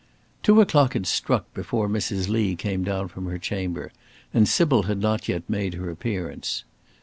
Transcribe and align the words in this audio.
Two 0.41 0.59
o'clock 0.61 0.93
had 0.93 1.05
struck 1.05 1.53
before 1.53 1.87
Mrs. 1.87 2.27
Lee 2.27 2.55
came 2.55 2.83
down 2.83 3.07
from 3.07 3.27
her 3.27 3.37
chamber, 3.37 3.91
and 4.33 4.47
Sybil 4.47 4.87
had 4.89 4.99
not 4.99 5.29
yet 5.29 5.47
made 5.47 5.75
her 5.75 5.91
appearance. 5.91 6.63